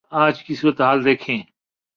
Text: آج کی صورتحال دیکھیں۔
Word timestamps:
آج 0.09 0.43
کی 0.43 0.55
صورتحال 0.55 1.05
دیکھیں۔ 1.05 1.41